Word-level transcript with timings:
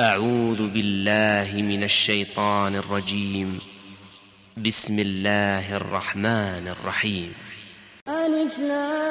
أعوذ 0.00 0.68
بالله 0.70 1.62
من 1.62 1.82
الشيطان 1.82 2.76
الرجيم. 2.76 3.58
بسم 4.56 4.98
الله 4.98 5.76
الرحمن 5.76 6.68
الرحيم. 6.68 7.34
ألف 8.08 8.58
لام 8.58 9.02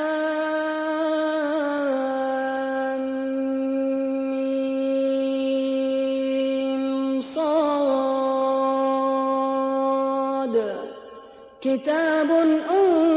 صاد. 7.21 8.15
كتاب 11.61 12.29
أنزل 12.71 13.16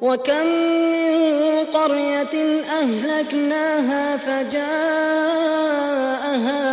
وكم 0.00 0.46
من 0.92 1.64
قرية 1.74 2.62
أهلكناها 2.80 4.16
فجاءها 4.16 4.60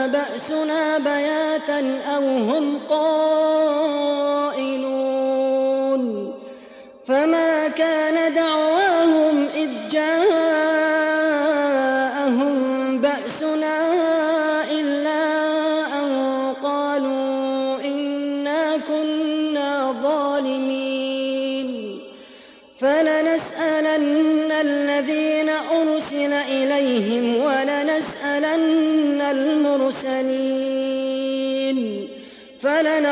بأسنا 0.08 0.98
بياتا 0.98 2.02
أو 2.16 2.24
هم 2.24 2.80
قائلون 2.90 3.47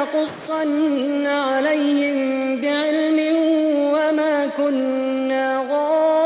فلنقصن 0.05 1.25
عليهم 1.25 2.17
بعلم 2.61 3.19
وما 3.93 4.47
كنا 4.57 5.65
غائبين. 5.71 6.25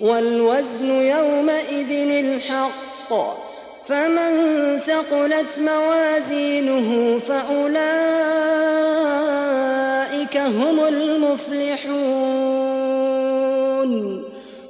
والوزن 0.00 0.90
يومئذ 0.90 1.90
الحق 1.90 3.10
فمن 3.88 4.32
ثقلت 4.86 5.58
موازينه 5.58 7.20
فأولئك 7.28 7.84
هم 10.36 10.84
المفلحون. 10.88 12.24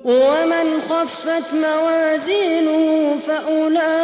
ومن 0.05 0.83
خفت 0.91 1.55
موازينه 1.55 3.17
فأولئك 3.27 4.04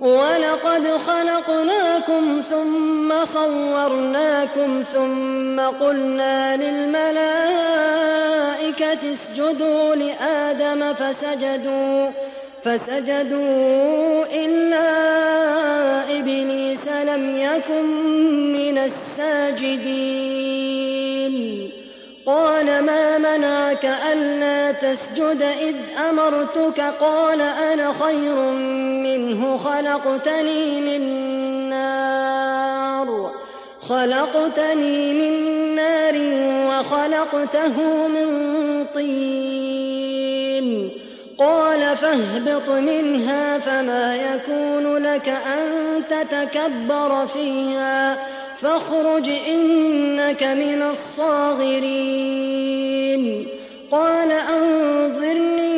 ولقد 0.00 0.86
خلقناكم 1.06 2.42
ثم 2.50 3.24
صورناكم 3.24 4.82
ثم 4.92 5.60
قلنا 5.60 6.56
للملائكة 6.56 7.42
اسجدوا 9.12 9.94
لآدم 9.94 10.94
فسجدوا 10.94 12.10
فسجدوا 12.64 14.24
إلا 14.32 14.90
إبليس 16.18 16.88
لم 16.88 17.38
يكن 17.38 17.86
من 18.52 18.78
الساجدين. 18.78 20.40
قال 22.30 22.84
ما 22.84 23.18
منعك 23.18 23.84
ألا 24.12 24.72
تسجد 24.72 25.42
إذ 25.42 25.76
أمرتك 26.10 26.80
قال 27.00 27.40
أنا 27.40 27.92
خير 28.00 28.34
منه 29.04 29.56
خلقتني 29.56 30.80
من 30.80 31.00
نار 31.70 33.30
خلقتني 33.88 35.12
من 35.12 35.34
نار 35.76 36.14
وخلقته 36.68 38.08
من 38.08 38.28
طين 38.94 40.90
قال 41.38 41.96
فاهبط 41.96 42.68
منها 42.68 43.58
فما 43.58 44.16
يكون 44.16 44.96
لك 44.96 45.28
أن 45.28 46.02
تتكبر 46.10 47.26
فيها 47.26 48.16
فاخرج 48.62 49.28
إنك 49.52 50.42
من 50.42 50.82
الصاغرين. 50.90 52.60
قال 53.92 54.32
أنظرني 54.32 55.70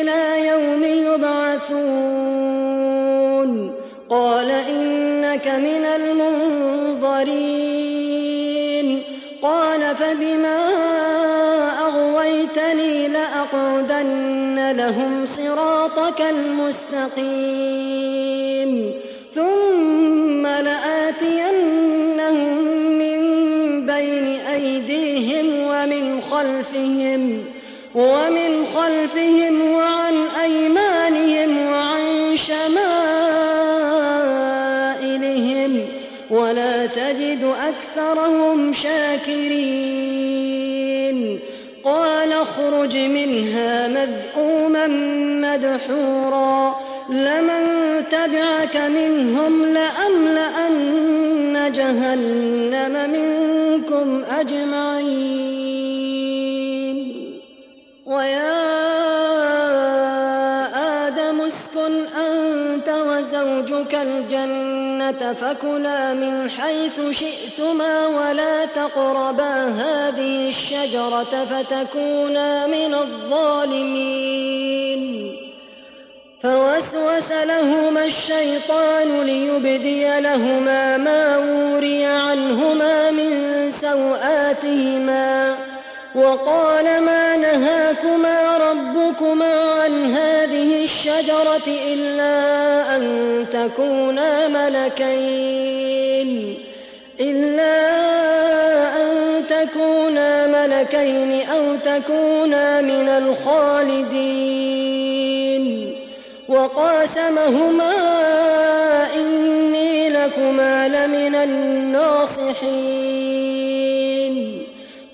إلى 0.00 0.48
يوم 0.48 0.84
يبعثون. 0.84 1.88
قال 4.10 4.50
إنك 4.50 5.48
من 5.48 5.84
المنظرين. 5.84 7.18
قال 9.42 9.96
فبما 9.96 10.68
أغويتني 11.80 13.08
لأقعدن 13.08 14.72
لهم 14.76 15.26
صراطك 15.26 16.20
المستقيم. 16.20 17.88
ثم 19.34 20.46
لآتينهم 20.46 21.57
ومن 25.88 26.20
خلفهم 26.20 27.44
ومن 27.94 28.66
خلفهم 28.76 29.72
وعن 29.72 30.14
أيمانهم 30.42 31.72
وعن 31.72 32.36
شمائلهم 32.36 32.88
ولا 36.30 36.86
تجد 36.86 37.52
أكثرهم 37.68 38.72
شاكرين. 38.72 40.08
قال 41.84 42.32
اخرج 42.32 42.96
منها 42.96 43.88
مذءوما 43.88 44.86
مدحورا 45.48 46.76
لمن 47.08 47.64
تبعك 48.10 48.76
منهم 48.76 49.64
لأملأن 49.64 51.72
جهنم 51.74 53.10
منكم 53.10 54.24
أجمعين. 54.40 54.97
الجنة 64.02 65.32
فكلا 65.32 66.14
من 66.14 66.50
حيث 66.50 67.00
شئتما 67.10 68.06
ولا 68.06 68.64
تقربا 68.64 69.64
هذه 69.64 70.48
الشجرة 70.48 71.44
فتكونا 71.50 72.66
من 72.66 72.94
الظالمين. 72.94 74.38
فوسوس 76.42 77.32
لهما 77.32 78.04
الشيطان 78.04 79.22
ليبدي 79.22 80.20
لهما 80.20 80.96
ما 80.96 81.36
وري 81.38 82.04
عنهما 82.04 83.10
من 83.10 83.32
سوآتهما. 83.80 85.54
وقال 86.14 87.02
ما 87.02 87.36
نهاكما 87.36 88.56
ربكما 88.56 89.72
عن 89.72 90.14
هذه 90.14 90.37
الشجرة 91.08 91.68
إلا 91.92 92.36
أن 92.96 93.04
تكونا 93.52 94.48
ملكين 94.48 96.30
إلا 97.20 97.76
أن 99.00 99.42
تكونا 99.50 100.46
ملكين 100.46 101.48
أو 101.48 101.76
تكونا 101.84 102.80
من 102.80 103.08
الخالدين. 103.08 104.18
وقاسمهما 106.48 107.94
إني 109.16 110.10
لكما 110.10 110.88
لمن 110.88 111.34
الناصحين. 111.34 112.68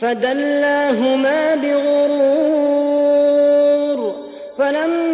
فدلاهما 0.01 1.55
بغرور 1.55 2.15
فلما 4.59 5.14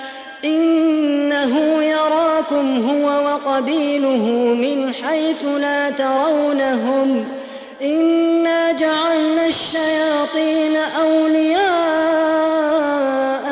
يراكم 2.61 2.89
هو 2.89 3.07
وقبيله 3.25 4.25
من 4.53 4.93
حيث 4.93 5.45
لا 5.45 5.89
ترونهم 5.89 7.25
إنا 7.81 8.71
جعلنا 8.71 9.47
الشياطين 9.47 10.75
أولياء 11.01 11.61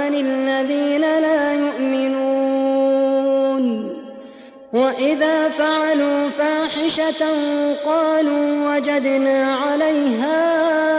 للذين 0.10 1.02
لا 1.02 1.54
يؤمنون. 1.54 2.20
وإذا 4.74 5.50
فعلوا 5.50 6.30
فاحشة 6.30 7.26
قالوا 7.86 8.76
وجدنا 8.76 9.56
عليها 9.56 10.99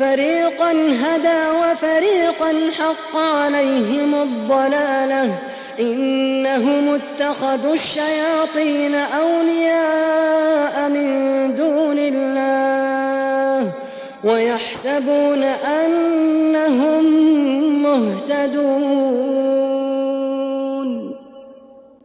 فريقا 0.00 0.72
هدى 0.72 1.48
وفريقا 1.60 2.54
حق 2.78 3.16
عليهم 3.16 4.14
الضلاله 4.14 5.38
إنهم 5.80 6.98
اتخذوا 7.00 7.74
الشياطين 7.74 8.94
أولياء 8.94 10.88
من 10.88 11.06
دون 11.56 11.98
الله 11.98 13.72
ويحسبون 14.24 15.42
أنهم 15.44 17.04
مهتدون 17.82 19.20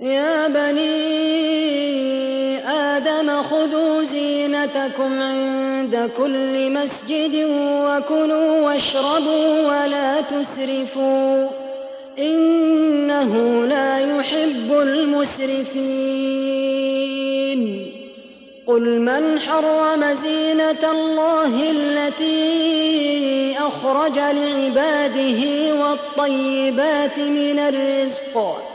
يا 0.02 0.48
بني 0.48 1.25
زينتكم 4.66 5.22
عند 5.22 6.12
كل 6.18 6.72
مسجد 6.72 7.36
وكلوا 7.86 8.62
واشربوا 8.62 9.68
ولا 9.68 10.22
تسرفوا 10.22 11.50
إنه 12.20 13.66
لا 13.66 14.18
يحب 14.18 14.72
المسرفين. 14.72 16.06
قل 18.68 19.00
من 19.00 19.40
حرم 19.40 20.14
زينة 20.14 20.92
الله 20.92 21.72
التي 21.72 23.56
أخرج 23.58 24.18
لعباده 24.18 25.42
والطيبات 25.76 27.20
من 27.20 27.60
الرزق 27.60 28.75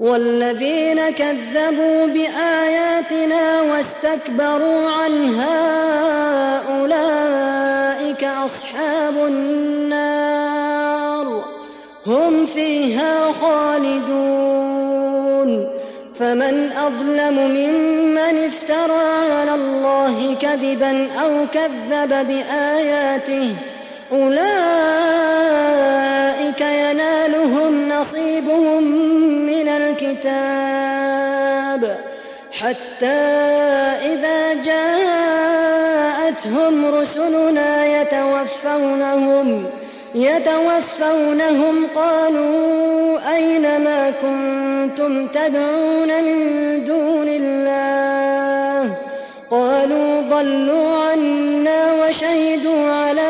والذين 0.00 1.10
كذبوا 1.10 2.06
بآياتنا 2.06 3.62
واستكبروا 3.62 4.90
عنها 4.90 5.58
أولئك 6.78 8.24
أصحاب 8.24 9.16
النار 9.26 10.60
هم 12.06 12.46
فيها 12.46 13.32
خالدون 13.32 14.20
فمن 16.18 16.72
أظلم 16.72 17.34
ممن 17.38 18.44
افترى 18.46 19.32
على 19.32 19.54
الله 19.54 20.36
كذبا 20.40 21.08
أو 21.22 21.46
كذب 21.54 22.26
بآياته 22.28 23.54
أولئك 24.12 24.40
ينالهم 26.60 27.88
نصيبهم 27.88 28.82
من 29.46 29.68
الكتاب 29.68 30.80
حتى 32.52 33.20
إذا 34.12 34.54
جاءتهم 34.64 35.74
رسلنا 36.94 38.00
يتوفونهم 38.00 39.66
يتوفونهم 40.14 41.86
قالوا 41.96 43.18
أين 43.34 43.62
ما 43.62 44.12
كنتم 44.22 45.26
تدعون 45.26 46.24
من 46.24 46.38
دون 46.86 47.28
الله 47.28 48.94
قالوا 49.50 50.20
ضلوا 50.30 51.04
عنا 51.04 51.92
وشهدوا 51.92 52.90
على 52.90 53.29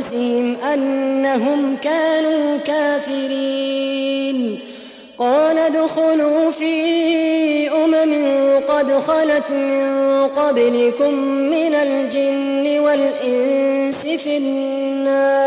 أنفسهم 0.00 0.56
أنهم 0.72 1.76
كانوا 1.84 2.58
كافرين. 2.66 4.38
قال 5.18 5.58
ادخلوا 5.58 6.50
في 6.50 7.70
أمم 7.70 8.14
قد 8.68 8.92
خلت 9.06 9.50
من 9.50 10.28
قبلكم 10.28 11.14
من 11.24 11.74
الجن 11.74 12.78
والإنس 12.80 14.06
في 14.06 14.36
النار. 14.36 15.40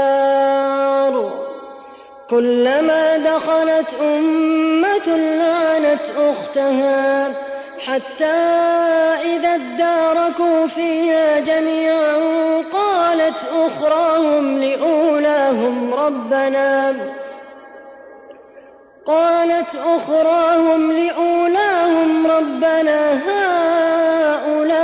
كلما 2.30 3.18
دخلت 3.18 3.88
أمة 4.02 5.18
لعنت 5.18 6.02
أختها. 6.18 7.32
حتى 7.88 8.26
إذا 9.26 9.56
اداركوا 9.56 10.68
فيها 10.68 11.40
جميعا 11.40 12.16
قالت 12.74 13.36
أخراهم 13.56 14.62
لأولاهم 14.62 15.94
ربنا. 15.94 16.96
قالت 19.06 19.76
أخراهم 19.76 20.92
لأولاهم 20.92 22.28
ربنا. 22.28 23.14
هؤلاء 23.14 24.84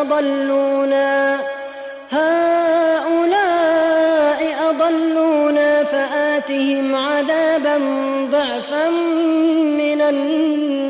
أضلونا. 0.00 1.38
هؤلاء 2.10 3.50
أضلونا 4.70 5.84
فآتهم 5.84 6.94
عذابا 6.94 7.78
ضعفا 8.30 8.88
من 9.78 10.00
النار. 10.00 10.89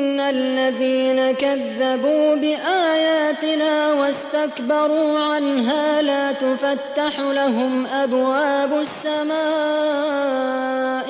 الذين 0.31 1.31
كذبوا 1.31 2.35
بآياتنا 2.35 3.93
واستكبروا 3.93 5.19
عنها 5.19 6.01
لا 6.01 6.31
تفتح 6.31 7.19
لهم 7.19 7.85
أبواب 7.85 8.81
السماء 8.81 9.37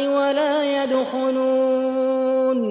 ولا 0.08 0.84
يدخلون 0.84 2.62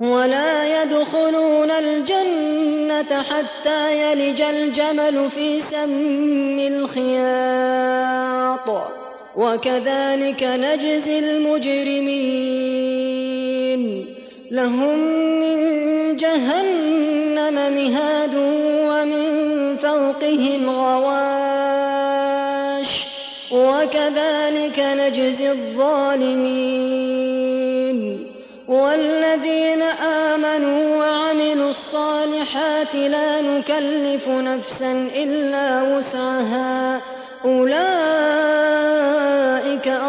ولا 0.00 0.82
يدخلون 0.82 1.70
الجنة 1.70 3.22
حتى 3.22 4.02
يلج 4.02 4.40
الجمل 4.40 5.30
في 5.30 5.60
سم 5.60 6.58
الخياط. 6.58 8.68
وكذلك 9.36 10.42
نجزي 10.42 11.18
المجرمين. 11.18 12.54
لهم 14.54 14.98
من 15.40 15.56
جهنم 16.16 17.54
مهاد 17.54 18.34
ومن 18.88 19.26
فوقهم 19.76 20.70
غواش 20.70 21.84
وكذلك 23.52 24.78
نجزي 24.78 25.50
الظالمين 25.50 26.94
والذين 28.68 29.82
آمنوا 30.32 30.96
وعملوا 30.96 31.70
الصالحات 31.70 32.94
لا 32.94 33.40
نكلف 33.40 34.28
نفسا 34.28 35.08
إلا 35.16 35.82
وسعها 35.82 37.00
أولئك 37.44 39.03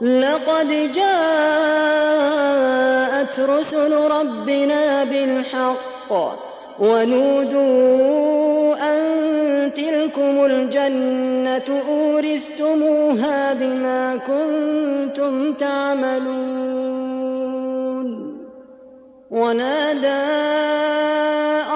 لقد 0.00 0.92
جاءت 0.94 1.00
رسل 3.40 3.92
ربنا 3.92 5.04
بالحق 5.04 6.12
ونودوا 6.78 8.74
أن 8.74 9.00
تلكم 9.76 10.44
الجنة 10.44 11.82
أورثتموها 11.88 13.54
بما 13.54 14.18
كنتم 14.26 15.52
تعملون 15.52 17.00
ونادى 19.30 20.40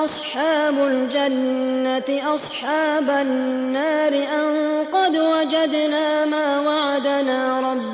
أصحاب 0.04 0.74
الجنة 0.78 2.34
أصحاب 2.34 3.10
النار 3.10 4.12
أن 4.12 4.84
قد 4.92 5.16
وجدنا 5.16 6.24
ما 6.24 6.60
وعدنا 6.60 7.60
ربنا 7.60 7.93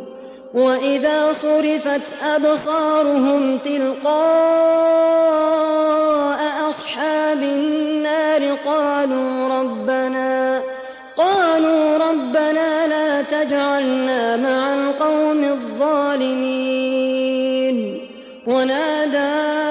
وإذا 0.53 1.33
صرفت 1.33 2.01
أبصارهم 2.23 3.57
تلقاء 3.57 4.11
أصحاب 6.69 7.41
النار 7.41 8.57
قالوا 8.65 9.59
ربنا 9.59 10.61
قالوا 11.17 11.97
ربنا 11.97 12.87
لا 12.87 13.21
تجعلنا 13.21 14.37
مع 14.37 14.73
القوم 14.73 15.43
الظالمين. 15.43 16.91
ونادى 18.47 19.70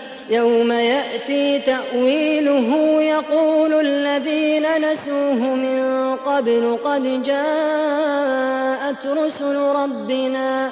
يوم 0.31 0.71
يأتي 0.71 1.59
تأويله 1.59 3.01
يقول 3.01 3.73
الذين 3.73 4.91
نسوه 4.91 5.55
من 5.55 6.15
قبل 6.25 6.77
قد 6.85 7.23
جاءت 7.23 9.07
رسل 9.07 9.57
ربنا 9.57 10.71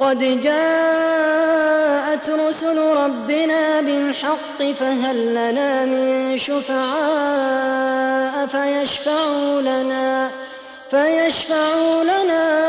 قد 0.00 0.42
جاءت 0.42 2.30
رسل 2.30 2.78
ربنا 2.78 3.80
بالحق 3.80 4.72
فهل 4.80 5.30
لنا 5.30 5.84
من 5.84 6.38
شفعاء 6.38 7.66
فيشفعوا 8.46 9.60
لنا 9.60 10.30
فيشفعوا 10.90 12.04
لنا 12.04 12.68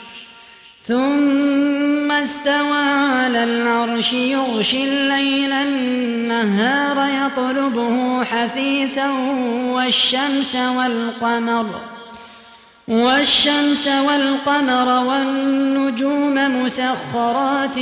ثم 0.91 2.11
استوى 2.11 2.77
على 3.13 3.43
العرش 3.43 4.13
يغشي 4.13 4.83
الليل 4.83 5.53
النهار 5.53 7.09
يطلبه 7.25 8.23
حثيثا 8.23 9.09
والشمس 9.71 10.55
والقمر 10.55 11.65
والشمس 12.87 13.87
والقمر 13.87 15.05
والنجوم 15.05 16.63
مسخرات 16.63 17.79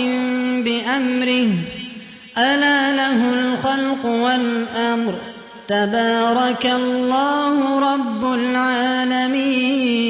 بأمره 0.66 1.50
ألا 2.38 2.96
له 2.96 3.34
الخلق 3.34 4.06
والأمر 4.06 5.14
تبارك 5.68 6.66
الله 6.66 7.80
رب 7.94 8.34
العالمين 8.34 10.10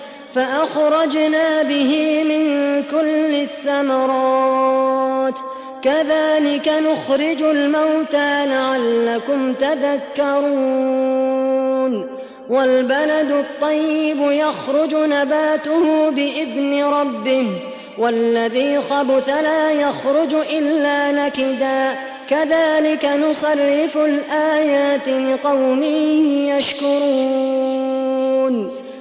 فأخرجنا 0.35 1.63
به 1.63 2.23
من 2.23 2.83
كل 2.91 3.35
الثمرات. 3.35 5.33
كذلك 5.83 6.67
نخرج 6.67 7.41
الموتى 7.41 8.45
لعلكم 8.45 9.53
تذكرون. 9.53 11.11
والبلد 12.49 13.31
الطيب 13.31 14.31
يخرج 14.31 14.93
نباته 14.93 16.09
بإذن 16.09 16.83
ربه. 16.83 17.47
والذي 17.97 18.79
خبث 18.89 19.29
لا 19.29 19.71
يخرج 19.71 20.33
إلا 20.33 21.11
نكدا. 21.11 21.95
كذلك 22.29 23.05
نصرف 23.05 23.97
الآيات 23.97 25.07
لقوم 25.07 25.83
يشكرون. 26.57 28.71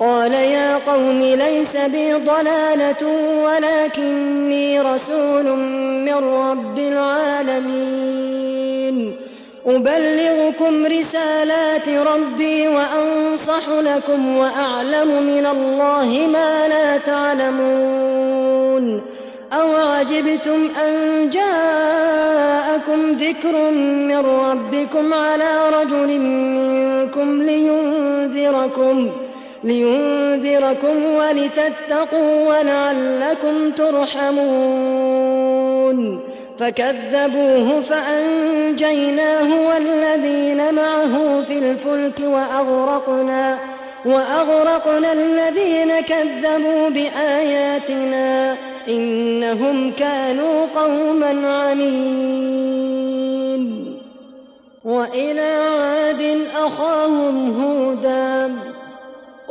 قال 0.00 0.32
يا 0.32 0.76
قوم 0.76 1.22
ليس 1.22 1.76
بي 1.76 2.12
ضلالة 2.12 3.06
ولكني 3.44 4.80
رسول 4.80 5.56
من 6.04 6.14
رب 6.14 6.78
العالمين. 6.78 8.04
أبلغكم 9.66 10.86
رسالات 10.86 11.88
ربي 11.88 12.68
وأنصح 12.68 13.68
لكم 13.68 14.36
وأعلم 14.36 15.22
من 15.22 15.46
الله 15.46 16.28
ما 16.32 16.68
لا 16.68 16.96
تعلمون. 16.96 19.02
أو 19.52 19.76
عجبتم 19.76 20.68
أن 20.86 21.30
جاءكم 21.30 23.12
ذكر 23.12 23.70
من 24.10 24.26
ربكم 24.26 25.14
على 25.14 25.70
رجل 25.80 26.20
منكم 26.20 27.42
لينذركم. 27.42 29.10
لينذركم 29.64 31.04
ولتتقوا 31.04 32.48
ولعلكم 32.48 33.70
ترحمون. 33.70 35.24
فكذبوه 36.58 37.80
فأنجيناه 37.80 39.68
والذين 39.68 40.74
معه 40.74 41.42
في 41.42 41.58
الفلك 41.58 42.20
وأغرقنا 42.20 43.58
وأغرقنا 44.04 45.12
الذين 45.12 46.00
كذبوا 46.00 46.88
بآياتنا 46.88 48.56
إنهم 48.88 49.92
كانوا 49.98 50.66
قوما 50.76 51.32
عمين. 51.62 52.84
وإلى 54.84 55.52
عاد 55.80 56.38
أخاهم 56.66 57.62
هودا 57.62 58.52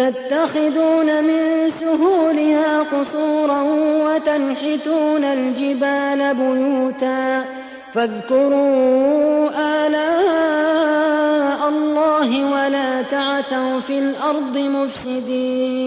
تتخذون 0.00 1.24
من 1.24 1.70
سهولها 1.80 2.82
قصورا 2.82 3.62
وتنحتون 4.04 5.24
الجبال 5.24 6.34
بيوتا 6.34 7.44
فاذكروا 7.94 9.50
آلاء 9.86 11.68
الله 11.68 12.30
ولا 12.52 13.02
تعثوا 13.02 13.80
في 13.80 13.98
الأرض 13.98 14.58
مفسدين. 14.58 15.80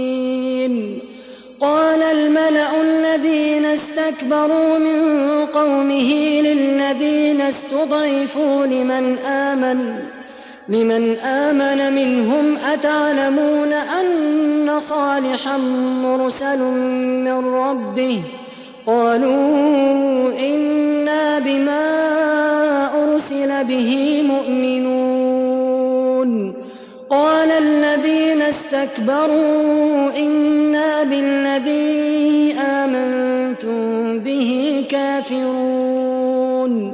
قال 1.61 2.03
الملأ 2.03 2.81
الذين 2.81 3.65
استكبروا 3.65 4.77
من 4.79 4.99
قومه 5.45 6.41
للذين 6.41 7.41
استضعفوا 7.41 8.65
لمن 8.65 9.17
آمن. 9.17 9.95
لمن 10.69 11.15
آمن 11.15 11.93
منهم 11.93 12.57
أتعلمون 12.73 13.73
أن 13.73 14.79
صالحا 14.89 15.57
مرسل 16.03 16.59
من 17.23 17.45
ربه؟ 17.45 18.21
قالوا 18.87 20.31
إنا 20.39 21.39
بما 21.39 21.89
أرسل 23.03 23.63
به 23.67 24.23
مؤمنون. 24.27 25.53
قال 27.09 27.51
الذين 27.51 28.41
استكبروا 28.41 30.17
إنا 30.17 31.03
بالذي 31.03 32.55
آمنتم 32.59 34.19
به 34.19 34.83
كافرون. 34.89 36.93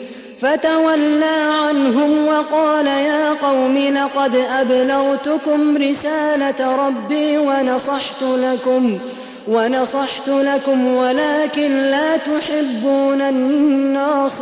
فتولى 0.41 1.51
عنهم 1.67 2.27
وقال 2.27 2.87
يا 2.87 3.33
قوم 3.33 3.77
لقد 3.77 4.35
أبلغتكم 4.35 5.77
رسالة 5.77 6.87
ربي 6.87 7.37
ونصحت 7.37 8.21
لكم 8.23 8.99
ونصحت 9.47 10.27
لكم 10.27 10.95
ولكن 10.95 11.71
لا 11.71 12.17
تحبون 12.17 13.21
الناصحين. 13.21 14.41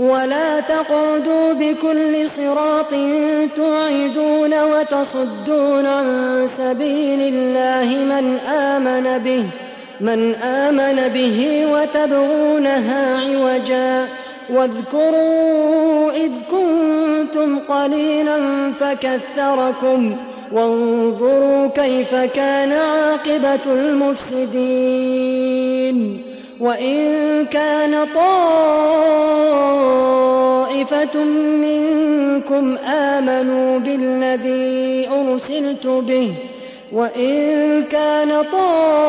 ولا 0.00 0.60
تقعدوا 0.60 1.52
بكل 1.52 2.28
صراط 2.36 2.90
توعدون 3.56 4.62
وتصدون 4.62 5.86
عن 5.86 6.48
سبيل 6.56 7.34
الله 7.34 7.88
من 8.04 8.38
آمن 8.48 9.18
به 9.24 9.44
من 10.00 10.34
آمن 10.34 11.08
به 11.14 11.66
وتبغونها 11.72 13.18
عوجا. 13.20 14.08
واذكروا 14.50 16.12
إذ 16.12 16.32
كنتم 16.50 17.58
قليلا 17.58 18.38
فكثركم 18.80 20.16
وانظروا 20.52 21.68
كيف 21.68 22.14
كان 22.14 22.72
عاقبة 22.72 23.66
المفسدين. 23.66 25.20
وإن 26.60 27.46
كان 27.46 28.06
طائفة 28.14 29.64
منكم 31.64 32.76
آمنوا 32.86 33.78
بالذي 33.78 35.08
أرسلت 35.08 35.86
به 35.86 36.32
وإن 36.92 37.84
كان 37.90 38.44
طائفة 38.52 39.06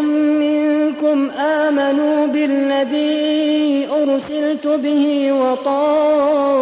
منكم 0.00 1.30
آمنوا 1.30 2.26
بالذي 2.26 3.88
أرسلت 4.02 4.66
به 4.66 5.32
وطائفة 5.32 6.60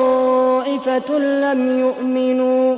لم 1.18 1.80
يؤمنوا 1.80 2.76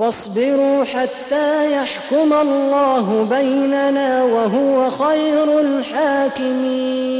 فاصبروا 0.00 0.84
حتى 0.84 1.72
يحكم 1.72 2.32
الله 2.32 3.26
بيننا 3.30 4.24
وهو 4.24 4.90
خير 4.90 5.60
الحاكمين. 5.60 7.10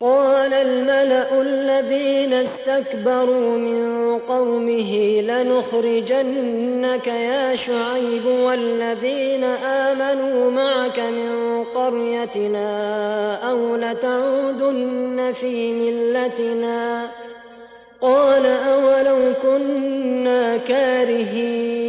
قال 0.00 0.52
الملأ 0.54 1.42
الذين 1.42 2.32
استكبروا 2.32 3.58
من 3.58 4.18
قومه 4.28 5.20
لنخرجنك 5.20 7.06
يا 7.06 7.56
شعيب 7.56 8.26
والذين 8.26 9.44
آمنوا 9.64 10.50
معك 10.50 10.98
من 10.98 11.64
قريتنا 11.74 12.70
أو 13.50 13.76
لتعودن 13.76 15.32
في 15.40 15.72
ملتنا 15.72 17.08
قال 18.00 18.46
أولو 18.46 19.18
كنا 19.42 20.56
كارهين 20.56 21.88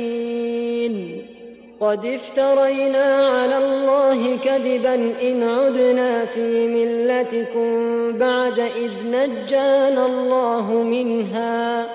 قد 1.82 2.06
افترينا 2.06 3.28
على 3.28 3.58
الله 3.58 4.38
كذبا 4.44 4.94
إن 5.22 5.44
عدنا 5.44 6.26
في 6.26 6.68
ملتكم 6.68 8.12
بعد 8.18 8.60
إذ 8.60 8.92
نجانا 9.06 10.06
الله 10.06 10.72
منها 10.72 11.86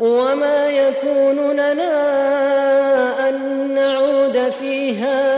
وما 0.00 0.68
يكون 0.68 1.50
لنا 1.52 1.98
أن 3.28 3.34
نعود 3.74 4.50
فيها 4.60 5.37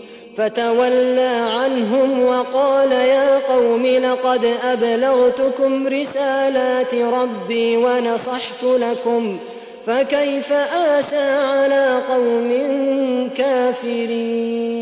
فتولى 0.37 1.47
عنهم 1.53 2.23
وقال 2.25 2.91
يا 2.91 3.39
قوم 3.39 3.85
لقد 3.85 4.45
أبلغتكم 4.63 5.87
رسالات 5.87 6.93
ربي 6.95 7.77
ونصحت 7.77 8.63
لكم 8.63 9.37
فكيف 9.85 10.53
آسى 10.73 11.17
على 11.17 11.99
قوم 12.09 12.49
كافرين 13.37 14.81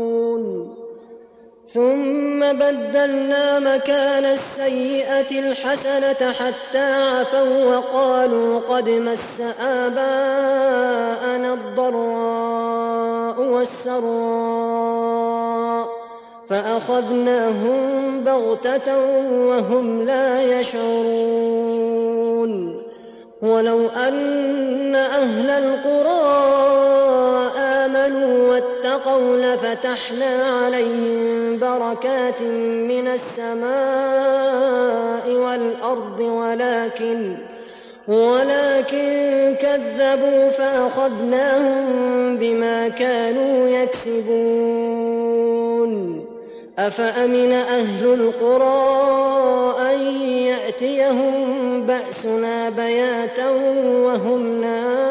ثم 1.73 2.39
بدلنا 2.39 3.59
مكان 3.59 4.25
السيئة 4.25 5.39
الحسنة 5.39 6.31
حتى 6.31 6.93
عفوا 6.93 7.77
وقالوا 7.77 8.59
قد 8.69 8.89
مس 8.89 9.41
آباءنا 9.61 11.53
الضراء 11.53 13.41
والسراء 13.41 14.81
فأخذناهم 16.49 18.23
بغتة 18.23 18.97
وهم 19.47 20.05
لا 20.05 20.59
يشعرون 20.59 22.01
ولو 23.41 23.87
أن 23.89 24.95
أهل 24.95 25.49
القرى 25.49 27.00
واتقوا 29.05 29.37
لفتحنا 29.37 30.43
عليهم 30.63 31.59
بركات 31.59 32.41
من 32.91 33.07
السماء 33.07 33.71
والأرض 35.29 36.19
ولكن 36.19 37.35
ولكن 38.07 39.55
كذبوا 39.61 40.49
فأخذناهم 40.49 42.37
بما 42.37 42.89
كانوا 42.89 43.67
يكسبون. 43.67 44.71
أفأمن 46.79 47.51
أهل 47.51 48.13
القرى 48.13 49.11
أن 49.93 49.99
يأتيهم 50.27 51.83
بأسنا 51.87 52.69
بياتا 52.69 53.49
وهم 54.05 54.61
نائمون 54.61 55.10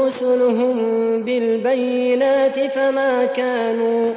رسلهم 0.00 0.76
بالبينات 1.22 2.58
فما 2.74 3.26
كانوا 3.26 4.12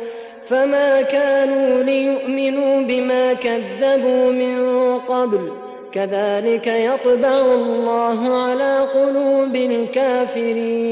فما 0.50 1.02
كانوا 1.02 1.84
ليؤمنوا 1.84 2.82
بما 2.82 3.34
كذبوا 3.34 4.32
من 4.32 4.60
قبل. 5.00 5.52
كذلك 5.92 6.68
يطبع 6.68 7.42
الله 7.42 8.44
على 8.44 8.88
قلوب 8.94 9.56
الكافرين. 9.56 10.92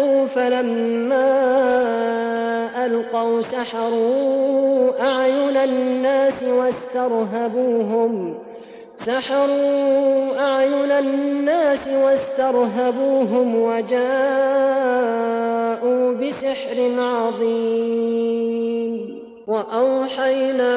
ألقوا 0.00 0.26
فلما 0.26 1.30
ألقوا 2.86 3.42
سحروا 3.42 4.90
أعين 5.02 5.56
الناس 5.56 6.42
واسترهبوهم. 6.42 8.34
سحروا 9.06 10.38
أعين 10.38 10.92
الناس 10.92 11.88
واسترهبوهم 11.88 13.54
وجاءوا 13.62 14.00
بسحر 16.12 16.78
عظيم. 16.98 18.50
وأوحينا 19.46 20.76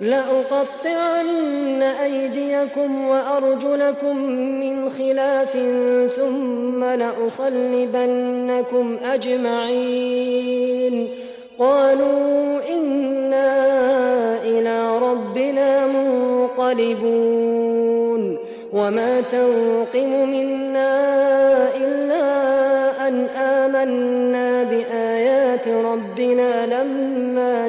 لأقطعن 0.00 1.82
أيديكم 1.82 3.08
وأرجلكم 3.08 4.16
من 4.60 4.88
خلاف 4.88 5.52
ثم 6.16 6.84
لأصلبنكم 6.84 8.96
أجمعين. 9.04 11.08
قالوا 11.58 12.60
إنا 12.70 13.56
إلى 14.44 14.98
ربنا 14.98 15.86
منقلبون. 15.86 17.58
وما 18.72 19.20
تنقم 19.20 20.30
منا 20.30 20.98
إلا 21.76 22.28
أن 23.08 23.26
آمنا 23.36 24.62
بآيات 24.62 25.68
ربنا 25.68 26.66
لما 26.66 27.68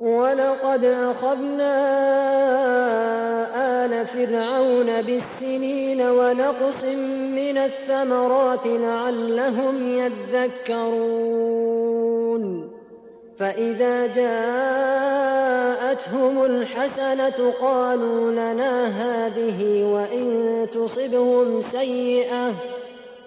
ولقد 0.00 0.84
أخذنا 0.84 1.74
آل 3.84 4.06
فرعون 4.06 5.02
بالسنين 5.02 6.00
ونقص 6.00 6.84
من 7.34 7.58
الثمرات 7.58 8.66
لعلهم 8.66 9.98
يذكرون. 9.98 11.60
فإذا 13.38 14.06
جاءتهم 14.06 15.54
الحسنة 16.44 17.52
قالوا 17.60 18.30
لنا 18.30 18.86
هذه 18.86 19.84
وإن 19.84 20.66
تصبهم 20.74 21.62
سيئة. 21.62 22.52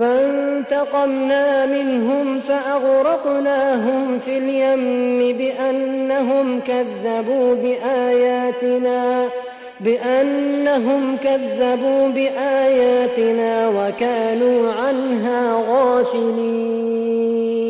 فانتقمنا 0.00 1.66
منهم 1.66 2.40
فأغرقناهم 2.40 4.18
في 4.24 4.38
اليم 4.38 5.38
بأنهم 5.38 6.60
كذبوا 6.60 7.54
بآياتنا 7.54 9.28
بأنهم 9.80 11.16
كذبوا 11.24 12.08
بآياتنا 12.08 13.68
وكانوا 13.68 14.72
عنها 14.72 15.64
غافلين. 15.68 17.69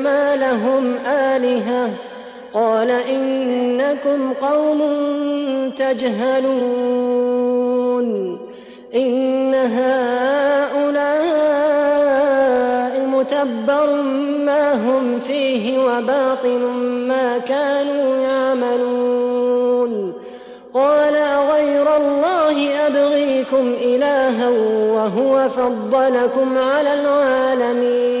كما 0.00 0.36
لهم 0.36 0.94
آلهة. 1.06 1.90
قال 2.54 2.90
إنكم 2.90 4.32
قوم 4.32 4.80
تجهلون. 5.76 6.88
إن 8.94 9.54
هؤلاء 9.54 9.90
متبر 13.06 14.02
ما 14.46 14.72
هم 14.74 15.20
فيه 15.26 15.78
وباطل 15.78 16.60
ما 17.08 17.38
كانوا 17.38 18.16
يعملون. 18.16 20.12
قال 20.74 21.14
غير 21.52 21.96
الله 21.96 22.86
أبغيكم 22.86 23.74
إلها 23.82 24.48
وهو 24.94 25.48
فضلكم 25.48 26.58
على 26.58 26.94
العالمين. 26.94 28.20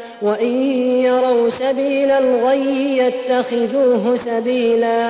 وإن 0.21 0.61
يروا 1.01 1.49
سبيل 1.49 2.11
الغي 2.11 2.97
يتخذوه 2.97 4.15
سبيلا. 4.15 5.09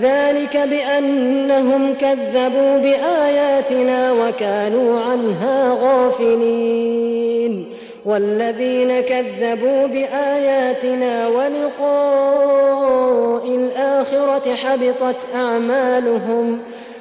ذلك 0.00 0.56
بأنهم 0.56 1.94
كذبوا 2.00 2.78
بآياتنا 2.78 4.12
وكانوا 4.12 5.00
عنها 5.00 5.78
غافلين. 5.82 7.66
والذين 8.04 9.00
كذبوا 9.00 9.86
بآياتنا 9.86 11.28
ولقاء 11.28 12.36
الآخرة 13.48 14.54
حبطت 14.54 15.16
أعمالهم. 15.34 16.58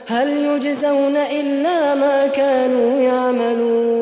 هل 0.07 0.29
يجزون 0.29 1.15
إلا 1.15 1.95
ما 1.95 2.27
كانوا 2.27 3.01
يعملون؟ 3.01 4.01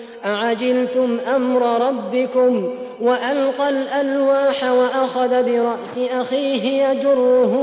أعجلتم 0.25 1.17
أمر 1.35 1.87
ربكم 1.87 2.69
وألقى 3.01 3.69
الألواح 3.69 4.63
وأخذ 4.63 5.43
برأس 5.43 5.97
أخيه 6.13 6.83
يجره 6.83 7.53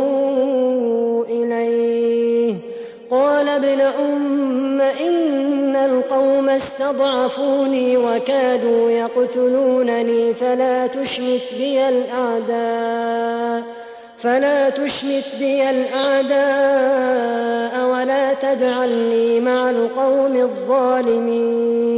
إليه. 1.28 2.54
قال 3.11 3.48
ابن 3.48 3.80
أم 3.80 4.80
إن 4.80 5.76
القوم 5.76 6.48
استضعفوني 6.48 7.96
وكادوا 7.96 8.90
يقتلونني 8.90 10.34
فلا 10.34 10.86
تشمت 10.86 11.54
بي 11.59 11.88
الأعداء. 11.88 13.78
فلا 14.23 14.71
تشمت 14.71 15.25
بي 15.39 15.71
الأعداء 15.71 16.39
ولا 17.91 18.35
تجعلني 18.35 19.41
مع 19.41 19.71
القوم 19.71 20.37
الظالمين. 20.37 21.89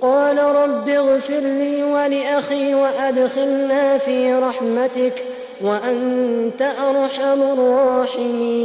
قال 0.00 0.38
رب 0.38 0.88
اغفر 0.88 1.40
لي 1.40 1.84
ولأخي 1.84 2.74
وأدخلنا 2.74 3.98
في 3.98 4.34
رحمتك 4.34 5.22
وأنت 5.60 6.62
أرحم 6.62 7.42
الراحمين. 7.42 8.64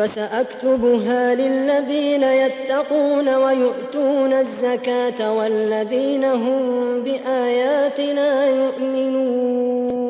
فسأكتبها 0.00 1.34
للذين 1.34 2.22
يتقون 2.22 3.28
ويؤتون 3.34 4.32
الزكاة 4.32 5.32
والذين 5.32 6.24
هم 6.24 7.00
بآياتنا 7.04 8.46
يؤمنون. 8.48 10.00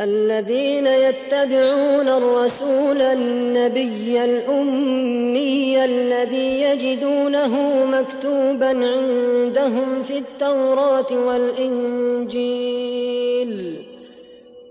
الذين 0.00 0.86
يتبعون 0.86 2.08
الرسول 2.08 3.00
النبي 3.00 4.24
الأمي 4.24 5.84
الذي 5.84 6.62
يجدونه 6.62 7.84
مكتوبا 7.86 8.68
عندهم 8.68 10.02
في 10.02 10.18
التوراة 10.18 11.12
والإنجيل. 11.26 12.56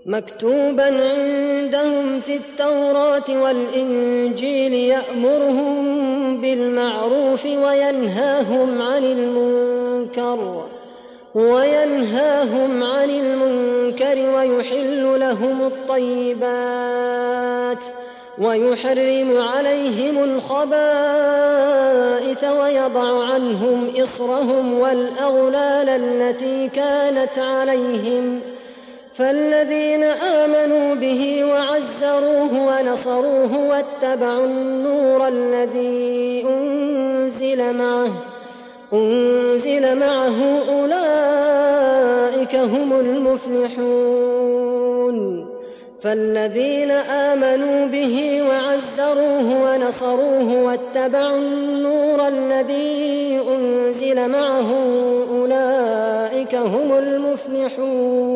مكتوبا 0.06 0.84
عندهم 0.84 2.20
في 2.20 2.36
التوراة 2.36 3.42
والإنجيل 3.42 4.72
يأمرهم 4.72 6.40
بالمعروف 6.40 7.44
وينهاهم 7.44 8.82
عن 8.82 9.04
المنكر 9.04 10.64
وينهاهم 11.34 12.82
عن 12.82 13.10
المنكر 13.10 14.18
ويحل 14.36 15.20
لهم 15.20 15.66
الطيبات 15.66 16.86
ويحرم 18.38 19.38
عليهم 19.38 20.24
الخبائث 20.24 20.84
ويضع 22.44 23.24
عنهم 23.24 23.92
إصرهم 24.02 24.78
والأغلال 24.78 25.88
التي 25.88 26.68
كانت 26.68 27.38
عليهم 27.38 28.40
ۖ. 28.52 28.55
فالذين 29.18 30.02
آمنوا 30.04 30.94
به 30.94 31.44
وعزروه 31.44 32.52
ونصروه 32.68 33.68
واتبعوا 33.68 34.44
النور 34.44 35.28
الذي 35.28 36.46
أنزل 36.48 37.72
معه 37.72 38.10
أنزل 38.92 39.98
معه 39.98 40.62
أولئك 40.68 42.54
هم 42.54 42.92
المفلحون. 43.00 44.36
فالذين 46.00 46.90
آمنوا 46.90 47.86
به 47.86 48.42
وعزروه 48.48 49.48
ونصروه 49.64 50.62
واتبعوا 50.62 51.38
النور 51.38 52.28
الذي 52.28 53.40
أنزل 53.48 54.28
معه 54.30 54.72
أولئك 55.30 56.54
هم 56.54 56.98
المفلحون. 56.98 58.35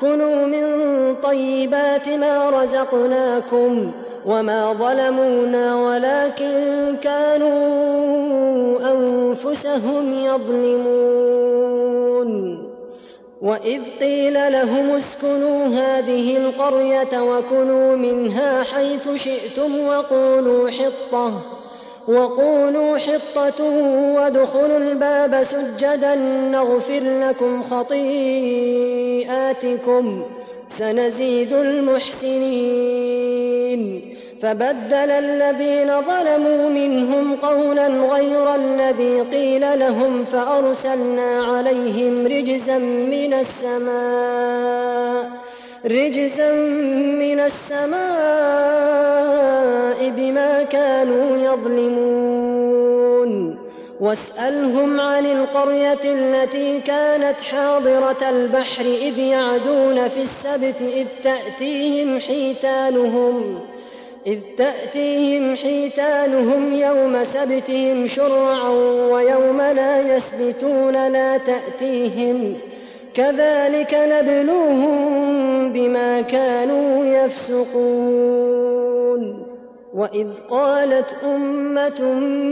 كلوا 0.00 0.46
من 0.46 0.64
طيبات 1.22 2.08
ما 2.08 2.50
رزقناكم 2.50 3.90
وما 4.26 4.72
ظلمونا 4.72 5.76
ولكن 5.76 6.96
كانوا 7.02 7.58
أنفسهم 8.92 10.24
يظلمون 10.24 11.58
وإذ 13.42 13.82
قيل 14.00 14.52
لهم 14.52 14.90
اسكنوا 14.90 15.66
هذه 15.66 16.36
القرية 16.36 17.22
وكلوا 17.22 17.96
منها 17.96 18.62
حيث 18.62 19.08
شئتم 19.14 19.86
وقولوا 19.86 20.70
حطة 20.70 21.57
وقولوا 22.08 22.98
حطة 22.98 23.64
وادخلوا 24.16 24.78
الباب 24.78 25.42
سجدا 25.42 26.14
نغفر 26.52 27.00
لكم 27.28 27.62
خطيئاتكم 27.62 28.04
سنزيد 30.68 31.52
المحسنين. 31.52 32.98
فبدل 34.42 35.10
الذين 35.10 35.90
ظلموا 36.00 36.68
منهم 36.68 37.36
قولا 37.36 37.86
غير 37.88 38.54
الذي 38.54 39.20
قيل 39.20 39.78
لهم 39.78 40.24
فأرسلنا 40.32 41.42
عليهم 41.42 42.26
رجزا 42.26 42.78
من 42.78 43.34
السماء. 43.34 45.07
رجزا 45.84 46.52
من 47.22 47.40
السماء 47.40 47.98
بما 50.16 50.62
كانوا 50.62 51.36
يظلمون. 51.36 52.48
واسألهم 54.00 55.00
عن 55.00 55.26
القرية 55.26 55.98
التي 56.04 56.80
كانت 56.80 57.34
حاضرة 57.50 58.30
البحر 58.30 58.84
إذ 58.84 59.18
يعدون 59.18 60.08
في 60.08 60.22
السبت 60.22 60.76
إذ 60.80 61.06
تأتيهم 61.24 62.20
حيتانهم 62.20 63.58
إذ 64.26 64.38
تأتيهم 64.58 65.56
حيتانهم 65.56 66.72
يوم 66.72 67.24
سبتهم 67.24 68.08
شرعا 68.08 68.68
ويوم 69.10 69.60
لا 69.60 70.16
يسبتون 70.16 71.12
لا 71.12 71.38
تأتيهم 71.38 72.54
ۖ. 72.74 72.77
كذلك 73.14 73.94
نبلوهم 73.94 75.72
بما 75.72 76.20
كانوا 76.20 77.04
يفسقون. 77.04 78.68
وإذ 79.94 80.26
قالت 80.50 81.16
أمة 81.24 82.02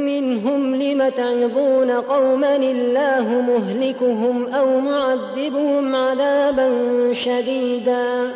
منهم 0.07 0.75
لم 0.75 1.09
تعظون 1.09 1.91
قوما 1.91 2.57
الله 2.57 3.43
مهلكهم 3.49 4.47
أو 4.55 4.81
معذبهم 4.81 5.95
عذابا 5.95 6.71
شديدا. 7.13 8.33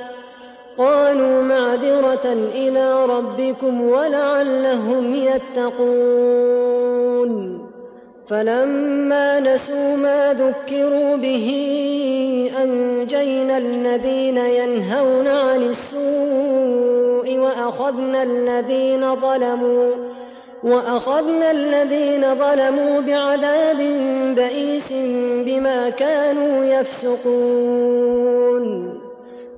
قالوا 0.78 1.42
معذرة 1.42 2.32
إلى 2.54 3.04
ربكم 3.04 3.80
ولعلهم 3.80 5.14
يتقون. 5.14 6.50
فلما 8.30 9.40
نسوا 9.40 9.96
ما 9.96 10.32
ذكروا 10.32 11.16
به 11.16 11.48
أنجينا 12.62 13.58
الذين 13.58 14.36
ينهون 14.36 15.28
عن 15.28 15.62
السوء 15.62 17.38
وأخذنا 17.38 18.22
الذين 18.22 19.16
ظلموا 19.16 19.90
وأخذنا 20.64 21.50
الذين 21.50 22.34
ظلموا 22.34 23.00
بعذاب 23.00 23.76
بئيس 24.36 24.92
بما 25.46 25.90
كانوا 25.90 26.64
يفسقون. 26.64 28.20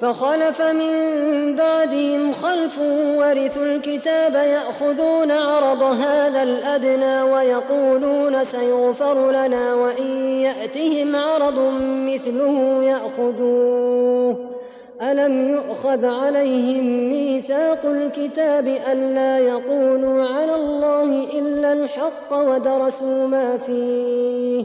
فخلف 0.00 0.62
من 0.62 1.56
بعدهم 1.56 2.32
خلف 2.32 2.78
ورثوا 3.18 3.64
الكتاب 3.64 4.34
يأخذون 4.34 5.30
عرض 5.30 5.82
هذا 5.82 6.42
الأدنى 6.42 7.22
ويقولون 7.22 8.44
سيغفر 8.44 9.30
لنا 9.30 9.74
وإن 9.74 10.06
يأتهم 10.40 11.16
عرض 11.16 11.58
مثله 11.82 12.82
يأخذوه. 12.84 14.54
ألم 15.02 15.48
يؤخذ 15.48 16.06
عليهم 16.06 17.08
ميثاق 17.08 17.78
الكتاب 17.84 18.78
ألا 18.92 19.38
يقولوا 19.38 20.24
على 20.24 20.54
الله 20.54 21.26
إلا 21.38 21.72
الحق 21.72 22.32
ودرسوا 22.32 23.26
ما 23.26 23.58
فيه؟ 23.66 24.64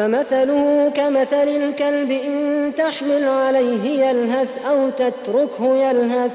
فمثله 0.00 0.90
كمثل 0.94 1.48
الكلب 1.48 2.10
إن 2.10 2.72
تحمل 2.78 3.24
عليه 3.28 4.06
يلهث 4.06 4.66
أو 4.70 4.90
تتركه 4.90 5.76
يلهث. 5.76 6.30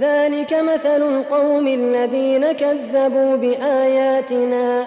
ذلك 0.00 0.52
مثل 0.52 1.02
القوم 1.02 1.68
الذين 1.68 2.52
كذبوا 2.52 3.36
بآياتنا. 3.36 4.86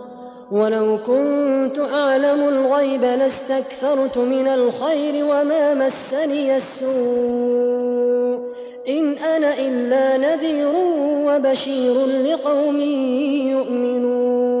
ولو 0.51 0.97
كنت 1.07 1.79
أعلم 1.93 2.49
الغيب 2.49 3.01
لاستكثرت 3.01 4.17
من 4.17 4.47
الخير 4.47 5.25
وما 5.25 5.73
مسني 5.73 6.57
السوء. 6.57 8.39
إن 8.89 9.13
أنا 9.13 9.53
إلا 9.59 10.17
نذير 10.17 10.71
وبشير 11.27 12.05
لقوم 12.05 12.81
يؤمنون. 13.51 14.60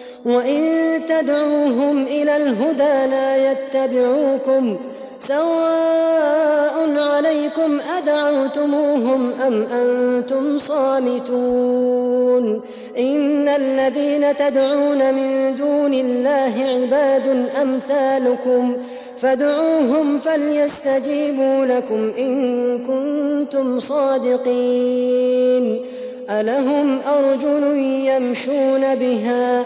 وإن 0.25 1.01
تدعوهم 1.09 2.03
إلى 2.03 2.37
الهدى 2.37 3.11
لا 3.11 3.51
يتبعوكم 3.51 4.77
سواء 5.19 6.97
عليكم 6.97 7.79
أدعوتموهم 7.97 9.31
أم 9.47 9.63
أنتم 9.63 10.59
صامتون 10.59 12.61
إن 12.97 13.47
الذين 13.47 14.37
تدعون 14.37 15.13
من 15.13 15.55
دون 15.55 15.93
الله 15.93 16.53
عباد 16.67 17.45
أمثالكم 17.61 18.75
فادعوهم 19.21 20.19
فليستجيبوا 20.19 21.65
لكم 21.65 22.11
إن 22.17 22.79
كنتم 22.79 23.79
صادقين 23.79 25.81
ألهم 26.29 26.99
أرجل 27.07 27.63
يمشون 28.05 28.95
بها 28.95 29.65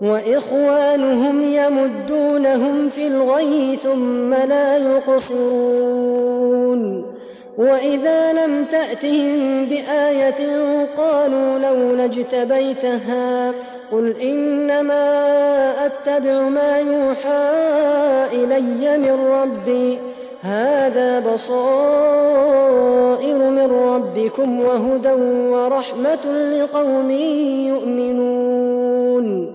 وإخوانهم 0.00 1.42
يمدونهم 1.42 2.88
في 2.88 3.06
الغي 3.06 3.76
ثم 3.76 4.34
لا 4.34 4.76
يقصرون. 4.76 6.80
وإذا 7.58 8.32
لم 8.32 8.64
تأتهم 8.64 9.64
بآية 9.64 10.56
قالوا 10.98 11.58
لولا 11.58 12.04
اجتبيتها 12.04 13.52
قل 13.92 14.14
إنما 14.22 15.06
أتبع 15.86 16.48
ما 16.48 16.78
يوحى 16.78 17.50
إلي 18.32 18.98
من 18.98 19.18
ربي. 19.30 19.98
هذا 20.42 21.20
بصائر 21.20 23.38
من 23.38 23.70
ربكم 23.70 24.60
وهدى 24.60 25.12
ورحمة 25.50 26.52
لقوم 26.52 27.10
يؤمنون. 27.68 29.54